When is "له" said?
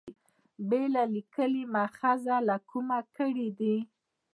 2.47-2.57